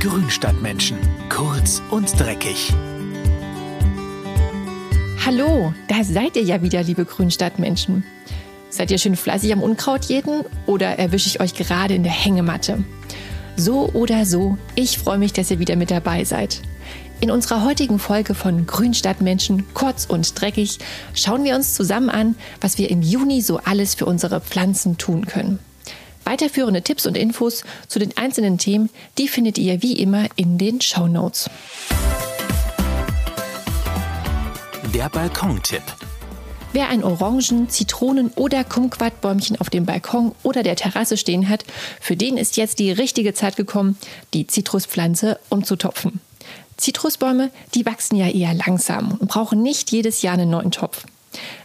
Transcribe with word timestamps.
Grünstadtmenschen. 0.00 0.96
Kurz 1.28 1.82
und 1.90 2.18
dreckig. 2.18 2.72
Hallo, 5.26 5.74
da 5.88 6.02
seid 6.04 6.36
ihr 6.36 6.42
ja 6.42 6.62
wieder, 6.62 6.82
liebe 6.82 7.04
Grünstadtmenschen. 7.04 8.02
Seid 8.70 8.90
ihr 8.90 8.96
schön 8.96 9.14
fleißig 9.14 9.52
am 9.52 9.62
Unkraut 9.62 10.06
jeden 10.06 10.46
oder 10.64 10.98
erwische 10.98 11.28
ich 11.28 11.40
euch 11.40 11.52
gerade 11.52 11.92
in 11.92 12.02
der 12.02 12.12
Hängematte? 12.12 12.82
So 13.56 13.90
oder 13.92 14.24
so, 14.24 14.56
ich 14.74 14.98
freue 14.98 15.18
mich, 15.18 15.34
dass 15.34 15.50
ihr 15.50 15.58
wieder 15.58 15.76
mit 15.76 15.90
dabei 15.90 16.24
seid. 16.24 16.62
In 17.20 17.30
unserer 17.30 17.62
heutigen 17.62 17.98
Folge 17.98 18.34
von 18.34 18.66
Grünstadtmenschen, 18.66 19.66
kurz 19.74 20.06
und 20.06 20.40
dreckig, 20.40 20.78
schauen 21.12 21.44
wir 21.44 21.54
uns 21.54 21.74
zusammen 21.74 22.08
an, 22.08 22.36
was 22.62 22.78
wir 22.78 22.88
im 22.88 23.02
Juni 23.02 23.42
so 23.42 23.58
alles 23.58 23.94
für 23.94 24.06
unsere 24.06 24.40
Pflanzen 24.40 24.96
tun 24.96 25.26
können. 25.26 25.58
Weiterführende 26.30 26.82
Tipps 26.82 27.06
und 27.06 27.16
Infos 27.16 27.64
zu 27.88 27.98
den 27.98 28.16
einzelnen 28.16 28.56
Themen, 28.56 28.88
die 29.18 29.26
findet 29.26 29.58
ihr 29.58 29.82
wie 29.82 29.94
immer 29.94 30.28
in 30.36 30.58
den 30.58 30.80
Show 30.80 31.08
Notes. 31.08 31.50
Der 34.94 35.08
Balkontipp. 35.08 35.82
Wer 36.72 36.88
ein 36.88 37.02
Orangen-, 37.02 37.68
Zitronen- 37.68 38.30
oder 38.36 38.62
Kumquatbäumchen 38.62 39.60
auf 39.60 39.70
dem 39.70 39.86
Balkon 39.86 40.30
oder 40.44 40.62
der 40.62 40.76
Terrasse 40.76 41.16
stehen 41.16 41.48
hat, 41.48 41.64
für 42.00 42.16
den 42.16 42.36
ist 42.36 42.56
jetzt 42.56 42.78
die 42.78 42.92
richtige 42.92 43.34
Zeit 43.34 43.56
gekommen, 43.56 43.98
die 44.32 44.46
Zitruspflanze 44.46 45.40
umzutopfen. 45.48 46.20
Zitrusbäume, 46.76 47.50
die 47.74 47.84
wachsen 47.86 48.14
ja 48.14 48.28
eher 48.28 48.54
langsam 48.54 49.18
und 49.18 49.26
brauchen 49.26 49.62
nicht 49.62 49.90
jedes 49.90 50.22
Jahr 50.22 50.34
einen 50.34 50.50
neuen 50.50 50.70
Topf. 50.70 51.06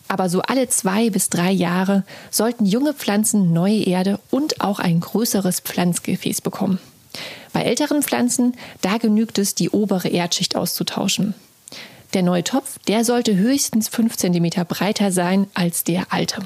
Aber 0.08 0.30
so 0.30 0.42
alle 0.42 0.70
zwei 0.70 1.10
bis 1.10 1.30
drei 1.30 1.52
Jahre 1.52 2.04
sollten 2.30 2.66
junge 2.66 2.94
Pflanzen 2.94 3.54
neue 3.54 3.84
Erde 3.84 4.20
und 4.30 4.62
auch 4.62 4.80
ein 4.80 5.00
größeres 5.00 5.62
Pflanzgefäß 5.62 6.42
bekommen. 6.42 6.80
Bei 7.54 7.64
älteren 7.64 8.04
Pflanzen, 8.04 8.56
da 8.82 8.98
genügt 8.98 9.38
es, 9.40 9.56
die 9.56 9.70
obere 9.70 10.10
Erdschicht 10.10 10.56
auszutauschen. 10.56 11.34
Der 12.14 12.22
neue 12.22 12.44
Topf, 12.44 12.80
der 12.88 13.04
sollte 13.04 13.36
höchstens 13.36 13.88
5 13.88 14.16
cm 14.16 14.50
breiter 14.68 15.12
sein 15.12 15.48
als 15.54 15.84
der 15.84 16.14
alte. 16.14 16.42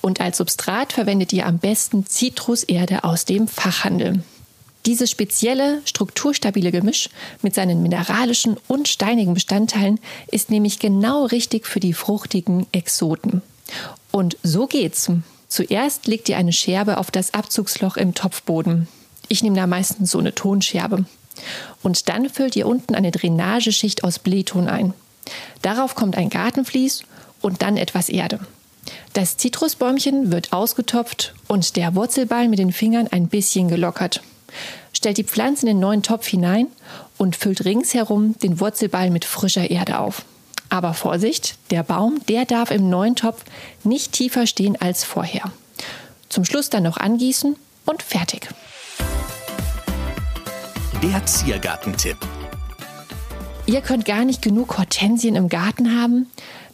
Und 0.00 0.20
als 0.20 0.38
Substrat 0.38 0.92
verwendet 0.92 1.32
ihr 1.32 1.46
am 1.46 1.58
besten 1.58 2.06
Zitruserde 2.06 3.04
aus 3.04 3.24
dem 3.24 3.46
Fachhandel. 3.46 4.22
Dieses 4.86 5.10
spezielle, 5.10 5.80
strukturstabile 5.84 6.72
Gemisch 6.72 7.08
mit 7.40 7.54
seinen 7.54 7.82
mineralischen 7.82 8.56
und 8.66 8.88
steinigen 8.88 9.34
Bestandteilen 9.34 10.00
ist 10.28 10.50
nämlich 10.50 10.80
genau 10.80 11.26
richtig 11.26 11.66
für 11.66 11.78
die 11.78 11.92
fruchtigen 11.92 12.66
Exoten. 12.72 13.42
Und 14.10 14.36
so 14.42 14.66
geht's. 14.66 15.10
Zuerst 15.46 16.06
legt 16.06 16.28
ihr 16.28 16.36
eine 16.36 16.52
Scherbe 16.52 16.98
auf 16.98 17.10
das 17.10 17.34
Abzugsloch 17.34 17.96
im 17.96 18.14
Topfboden. 18.14 18.88
Ich 19.28 19.42
nehme 19.42 19.56
da 19.56 19.66
meistens 19.66 20.10
so 20.10 20.18
eine 20.18 20.34
Tonscherbe. 20.34 21.04
Und 21.82 22.08
dann 22.08 22.28
füllt 22.28 22.56
ihr 22.56 22.66
unten 22.66 22.94
eine 22.94 23.10
Drainageschicht 23.10 24.04
aus 24.04 24.18
Blähton 24.18 24.68
ein. 24.68 24.94
Darauf 25.62 25.94
kommt 25.94 26.16
ein 26.16 26.28
Gartenvlies 26.28 27.04
und 27.40 27.62
dann 27.62 27.76
etwas 27.76 28.08
Erde. 28.08 28.40
Das 29.12 29.36
Zitrusbäumchen 29.36 30.32
wird 30.32 30.52
ausgetopft 30.52 31.34
und 31.46 31.76
der 31.76 31.94
Wurzelball 31.94 32.48
mit 32.48 32.58
den 32.58 32.72
Fingern 32.72 33.08
ein 33.08 33.28
bisschen 33.28 33.68
gelockert. 33.68 34.22
Stellt 34.92 35.18
die 35.18 35.24
Pflanze 35.24 35.62
in 35.62 35.68
den 35.68 35.80
neuen 35.80 36.02
Topf 36.02 36.26
hinein 36.26 36.68
und 37.18 37.36
füllt 37.36 37.64
ringsherum 37.64 38.38
den 38.38 38.60
Wurzelball 38.60 39.10
mit 39.10 39.24
frischer 39.24 39.70
Erde 39.70 39.98
auf. 39.98 40.24
Aber 40.68 40.94
Vorsicht, 40.94 41.56
der 41.70 41.82
Baum, 41.82 42.20
der 42.28 42.44
darf 42.46 42.70
im 42.70 42.88
neuen 42.88 43.14
Topf 43.14 43.44
nicht 43.84 44.12
tiefer 44.12 44.46
stehen 44.46 44.80
als 44.80 45.04
vorher. 45.04 45.52
Zum 46.28 46.44
Schluss 46.44 46.70
dann 46.70 46.84
noch 46.84 46.96
angießen 46.96 47.56
und 47.84 48.02
fertig. 48.02 48.48
Der 51.02 51.26
Ziergartentipp. 51.26 52.16
Ihr 53.66 53.80
könnt 53.80 54.04
gar 54.04 54.24
nicht 54.24 54.40
genug 54.40 54.78
Hortensien 54.78 55.36
im 55.36 55.48
Garten 55.48 56.00
haben? 56.00 56.26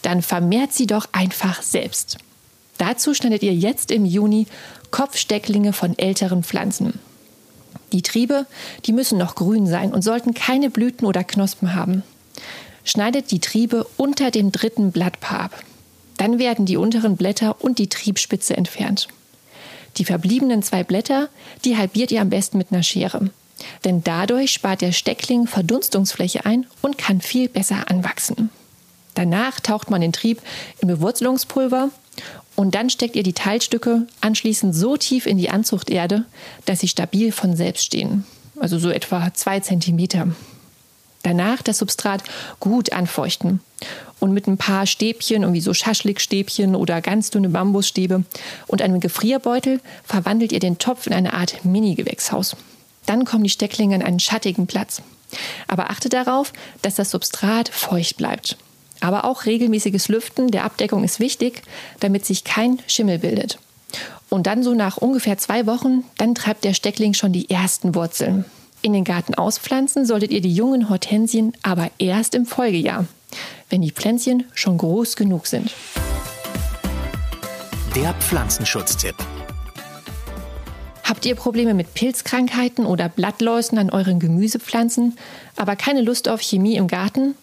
Dann 0.03 0.23
vermehrt 0.23 0.73
sie 0.73 0.87
doch 0.87 1.09
einfach 1.13 1.63
selbst. 1.63 2.19
Dazu 2.79 3.15
schneidet 3.15 3.43
ihr 3.43 3.55
jetzt 3.55 3.91
im 3.91 4.05
Juni 4.05 4.47
Kopfstecklinge 4.91 5.73
von 5.73 5.99
älteren 5.99 6.45
Pflanzen. 6.45 7.01
Die 7.93 8.03
Triebe, 8.03 8.47
die 8.85 8.93
müssen 8.93 9.19
noch 9.19 9.35
grün 9.35 9.67
sein 9.67 9.93
und 9.93 10.03
sollten 10.03 10.35
keine 10.35 10.71
Blüten 10.71 11.07
oder 11.07 11.25
Knospen 11.25 11.75
haben. 11.75 12.03
Schneidet 12.85 13.31
die 13.31 13.41
Triebe 13.41 13.87
unter 13.97 14.31
dem 14.31 14.53
dritten 14.53 14.93
Blattpaar 14.93 15.41
ab. 15.41 15.65
Dann 16.17 16.39
werden 16.39 16.67
die 16.67 16.77
unteren 16.77 17.17
Blätter 17.17 17.57
und 17.61 17.79
die 17.79 17.89
Triebspitze 17.89 18.57
entfernt. 18.57 19.09
Die 19.97 20.05
verbliebenen 20.05 20.63
zwei 20.63 20.85
Blätter, 20.85 21.29
die 21.65 21.77
halbiert 21.77 22.11
ihr 22.13 22.21
am 22.21 22.31
besten 22.31 22.59
mit 22.59 22.73
einer 22.73 22.83
Schere. 22.83 23.31
Denn 23.85 24.05
dadurch 24.05 24.53
spart 24.53 24.81
der 24.81 24.93
Steckling 24.93 25.47
Verdunstungsfläche 25.47 26.45
ein 26.45 26.67
und 26.83 26.99
kann 26.99 27.21
viel 27.21 27.49
besser 27.49 27.91
anwachsen. 27.91 28.51
Danach 29.15 29.59
taucht 29.61 29.91
man 29.91 30.01
den 30.01 30.13
Trieb 30.13 30.41
in 30.81 30.89
Bewurzelungspulver 30.89 31.91
und 32.59 32.75
dann 32.75 32.91
steckt 32.91 33.15
ihr 33.15 33.23
die 33.23 33.35
Teilstücke 33.35 34.09
anschließend 34.21 34.75
so 34.75 34.97
tief 34.97 35.27
in 35.27 35.39
die 35.39 35.49
Anzuchterde, 35.49 36.25
dass 36.65 36.81
sie 36.81 36.89
stabil 36.89 37.31
von 37.31 37.55
selbst 37.55 37.85
stehen. 37.85 38.27
Also 38.59 38.81
so 38.81 38.91
etwa 38.91 39.33
zwei 39.33 39.61
Zentimeter. 39.61 40.27
Danach 41.23 41.63
das 41.63 41.79
Substrat 41.79 42.25
gut 42.59 42.93
anfeuchten 42.93 43.61
und 44.19 44.33
mit 44.33 44.49
ein 44.49 44.59
paar 44.59 44.87
Stäbchen, 44.87 45.43
irgendwie 45.43 45.61
so 45.61 45.73
Schaschlikstäbchen 45.73 46.75
oder 46.75 47.01
ganz 47.01 47.31
dünne 47.31 47.51
Bambusstäbe 47.51 48.25
und 48.67 48.83
einem 48.83 48.99
Gefrierbeutel 48.99 49.81
verwandelt 50.03 50.51
ihr 50.51 50.59
den 50.59 50.79
Topf 50.79 51.07
in 51.07 51.13
eine 51.13 51.35
Art 51.35 51.65
Mini-Gewächshaus. 51.65 52.57
Dann 53.07 53.25
kommen 53.25 53.45
die 53.45 53.51
Stecklinge 53.51 53.95
an 53.95 54.03
einen 54.03 54.19
schattigen 54.19 54.67
Platz. 54.67 55.01
Aber 55.69 55.91
achte 55.91 56.09
darauf, 56.09 56.53
dass 56.83 56.97
das 56.97 57.13
Substrat 57.13 57.69
feucht 57.69 58.17
bleibt. 58.17 58.57
Aber 59.01 59.25
auch 59.25 59.47
regelmäßiges 59.47 60.09
Lüften 60.09 60.51
der 60.51 60.65
Abdeckung 60.65 61.05
ist 61.05 61.21
wichtig, 61.21 61.63
damit 62.01 62.27
sich 62.27 62.45
kein 62.45 62.81
Schimmel 62.87 63.19
bildet. 63.19 63.59
Und 64.29 64.47
dann 64.47 64.63
so 64.63 64.75
nach 64.75 64.97
ungefähr 64.99 65.39
zwei 65.39 65.67
Wochen, 65.67 66.05
dann 66.19 66.35
treibt 66.35 66.65
der 66.65 66.75
Steckling 66.75 67.15
schon 67.15 67.33
die 67.33 67.49
ersten 67.49 67.95
Wurzeln. 67.95 68.45
In 68.83 68.93
den 68.93 69.05
Garten 69.05 69.35
auspflanzen 69.35 70.07
solltet 70.07 70.31
ihr 70.31 70.41
die 70.41 70.55
jungen 70.55 70.89
Hortensien 70.89 71.53
aber 71.63 71.91
erst 71.99 72.35
im 72.35 72.47
Folgejahr, 72.47 73.07
wenn 73.71 73.83
die 73.83 73.91
Pflänzchen 73.91 74.45
schon 74.55 74.79
groß 74.79 75.17
genug 75.17 75.47
sind. 75.47 75.73
Der 77.97 78.15
Pflanzenschutztipp. 78.15 79.17
Habt 81.03 81.25
ihr 81.25 81.35
Probleme 81.35 81.73
mit 81.73 81.95
Pilzkrankheiten 81.95 82.85
oder 82.85 83.09
Blattläusen 83.09 83.79
an 83.79 83.89
euren 83.89 84.21
Gemüsepflanzen, 84.21 85.17
aber 85.57 85.75
keine 85.75 86.03
Lust 86.03 86.29
auf 86.29 86.43
Chemie 86.43 86.77
im 86.77 86.87
Garten? 86.87 87.35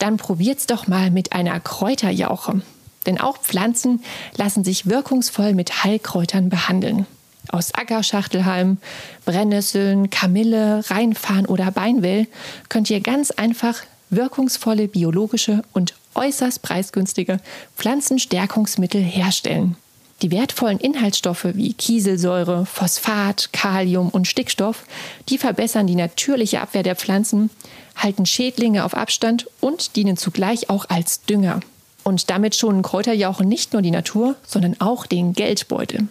Dann 0.00 0.16
probiert's 0.16 0.66
doch 0.66 0.88
mal 0.88 1.10
mit 1.10 1.32
einer 1.32 1.60
Kräuterjauche. 1.60 2.62
Denn 3.06 3.20
auch 3.20 3.38
Pflanzen 3.38 4.02
lassen 4.36 4.64
sich 4.64 4.88
wirkungsvoll 4.88 5.52
mit 5.54 5.84
Heilkräutern 5.84 6.48
behandeln. 6.48 7.06
Aus 7.50 7.74
Ackerschachtelhalm, 7.74 8.78
Brennnesseln, 9.24 10.10
Kamille, 10.10 10.82
Rheinfarn 10.90 11.46
oder 11.46 11.70
Beinwell 11.70 12.26
könnt 12.68 12.90
ihr 12.90 13.00
ganz 13.00 13.30
einfach 13.30 13.76
wirkungsvolle 14.08 14.88
biologische 14.88 15.62
und 15.72 15.94
äußerst 16.14 16.62
preisgünstige 16.62 17.38
Pflanzenstärkungsmittel 17.76 19.02
herstellen. 19.02 19.76
Die 20.22 20.30
wertvollen 20.30 20.78
Inhaltsstoffe 20.78 21.46
wie 21.54 21.72
Kieselsäure, 21.72 22.66
Phosphat, 22.66 23.54
Kalium 23.54 24.10
und 24.10 24.28
Stickstoff, 24.28 24.84
die 25.30 25.38
verbessern 25.38 25.86
die 25.86 25.94
natürliche 25.94 26.60
Abwehr 26.60 26.82
der 26.82 26.96
Pflanzen, 26.96 27.48
halten 27.96 28.26
Schädlinge 28.26 28.84
auf 28.84 28.94
Abstand 28.94 29.46
und 29.60 29.96
dienen 29.96 30.18
zugleich 30.18 30.68
auch 30.68 30.90
als 30.90 31.22
Dünger. 31.22 31.60
Und 32.04 32.28
damit 32.28 32.54
schonen 32.54 32.82
Kräuterjauche 32.82 33.44
nicht 33.44 33.72
nur 33.72 33.80
die 33.80 33.90
Natur, 33.90 34.36
sondern 34.46 34.78
auch 34.78 35.06
den 35.06 35.32
Geldbeutel. 35.32 36.08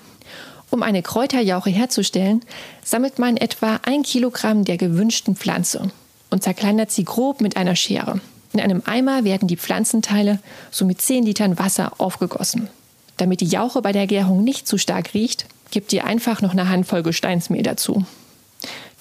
Um 0.71 0.81
eine 0.81 1.03
Kräuterjauche 1.03 1.69
herzustellen, 1.69 2.41
sammelt 2.83 3.19
man 3.19 3.37
etwa 3.37 3.79
ein 3.83 4.03
Kilogramm 4.03 4.65
der 4.65 4.77
gewünschten 4.77 5.35
Pflanze 5.35 5.91
und 6.31 6.43
zerkleinert 6.43 6.91
sie 6.91 7.05
grob 7.05 7.41
mit 7.41 7.57
einer 7.57 7.75
Schere. 7.75 8.21
In 8.53 8.59
einem 8.59 8.81
Eimer 8.85 9.23
werden 9.23 9.47
die 9.47 9.57
Pflanzenteile 9.57 10.39
so 10.71 10.85
mit 10.85 11.01
10 11.01 11.25
Litern 11.25 11.59
Wasser 11.59 11.93
aufgegossen. 11.99 12.69
Damit 13.19 13.41
die 13.41 13.47
Jauche 13.47 13.81
bei 13.81 13.91
der 13.91 14.07
Gärung 14.07 14.45
nicht 14.45 14.65
zu 14.65 14.77
stark 14.77 15.13
riecht, 15.13 15.45
gebt 15.71 15.91
ihr 15.91 16.05
einfach 16.05 16.41
noch 16.41 16.51
eine 16.51 16.69
Handvoll 16.69 17.03
Gesteinsmehl 17.03 17.63
dazu. 17.63 18.05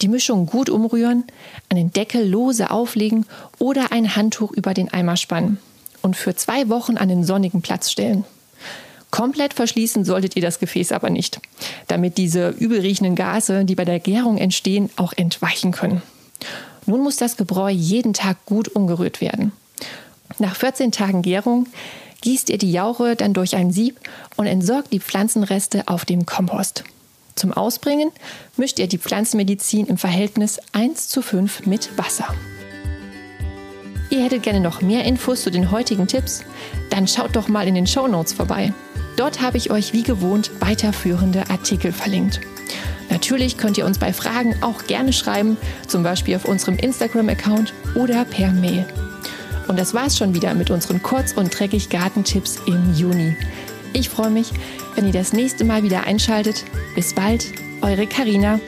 Die 0.03 0.09
Mischung 0.09 0.47
gut 0.47 0.69
umrühren, 0.69 1.23
einen 1.69 1.93
Deckel 1.93 2.29
lose 2.29 2.73
auflegen 2.73 3.27
oder 3.61 3.93
ein 3.93 4.17
Handtuch 4.17 4.51
über 4.51 4.75
den 4.75 4.93
Eimer 4.93 5.17
spannen 5.17 5.59
und 6.03 6.17
für 6.17 6.35
zwei 6.35 6.69
Wochen 6.69 6.97
an 6.97 7.09
den 7.09 7.23
sonnigen 7.23 7.63
Platz 7.63 7.93
stellen. 7.93 8.25
Komplett 9.13 9.55
verschließen 9.55 10.05
solltet 10.05 10.35
ihr 10.35 10.43
das 10.43 10.59
Gefäß 10.59 10.91
aber 10.91 11.11
nicht, 11.11 11.41
damit 11.87 12.19
diese 12.19 12.49
übelriechenden 12.49 13.15
Gase, 13.15 13.65
die 13.65 13.77
bei 13.77 13.85
der 13.85 14.01
Gärung 14.01 14.37
entstehen, 14.37 14.91
auch 14.97 15.13
entweichen 15.13 15.71
können. 15.71 16.03
Nun 16.87 17.05
muss 17.05 17.17
das 17.17 17.37
Gebräu 17.37 17.71
jeden 17.71 18.15
Tag 18.15 18.45
gut 18.47 18.67
umgerührt 18.67 19.21
werden. 19.21 19.53
Nach 20.41 20.57
14 20.57 20.91
Tagen 20.91 21.23
Gärung 21.23 21.69
gießt 22.21 22.51
ihr 22.51 22.59
die 22.59 22.73
Jauche 22.73 23.17
dann 23.17 23.35
durch 23.35 23.57
ein 23.57 23.71
Sieb 23.71 24.01
und 24.37 24.47
entsorgt 24.47 24.93
die 24.93 25.01
Pflanzenreste 25.01 25.85
auf 25.87 26.05
dem 26.05 26.27
Kompost. 26.27 26.85
Zum 27.35 27.53
Ausbringen 27.53 28.11
mischt 28.57 28.79
ihr 28.79 28.89
die 28.89 28.99
Pflanzenmedizin 28.99 29.87
im 29.87 29.97
Verhältnis 29.97 30.59
1 30.73 31.09
zu 31.09 31.23
5 31.23 31.67
mit 31.67 31.97
Wasser. 31.97 32.35
Ihr 34.11 34.25
hättet 34.25 34.43
gerne 34.43 34.61
noch 34.61 34.81
mehr 34.81 35.05
Infos 35.05 35.43
zu 35.43 35.51
den 35.51 35.71
heutigen 35.71 36.07
Tipps? 36.07 36.43
Dann 36.91 37.07
schaut 37.07 37.37
doch 37.37 37.49
mal 37.49 37.69
in 37.69 37.75
den 37.75 37.87
Show 37.87 38.09
Notes 38.09 38.33
vorbei. 38.33 38.73
Dort 39.17 39.41
habe 39.41 39.57
ich 39.57 39.71
euch 39.71 39.93
wie 39.93 40.03
gewohnt 40.03 40.51
weiterführende 40.61 41.51
Artikel 41.51 41.93
verlinkt. 41.93 42.41
Natürlich 43.11 43.57
könnt 43.57 43.79
ihr 43.79 43.87
uns 43.87 43.99
bei 43.99 44.13
Fragen 44.13 44.55
auch 44.63 44.85
gerne 44.87 45.13
schreiben, 45.13 45.57
zum 45.87 46.03
Beispiel 46.03 46.37
auf 46.37 46.45
unserem 46.45 46.77
Instagram-Account 46.77 47.73
oder 47.95 48.25
per 48.25 48.51
Mail. 48.51 48.87
Und 49.69 49.79
das 49.79 49.95
war's 49.95 50.17
schon 50.17 50.35
wieder 50.35 50.55
mit 50.55 50.71
unseren 50.71 51.03
kurz- 51.03 51.33
und 51.33 51.57
dreckig 51.57 51.91
Gartentipps 51.91 52.59
im 52.67 52.95
Juni. 52.95 53.37
Ich 53.93 54.09
freue 54.09 54.31
mich, 54.31 54.51
wenn 54.95 55.07
ihr 55.07 55.13
das 55.13 55.33
nächste 55.33 55.65
Mal 55.65 55.83
wieder 55.83 56.05
einschaltet. 56.05 56.65
Bis 56.95 57.15
bald, 57.15 57.47
eure 57.83 58.07
Karina. 58.07 58.61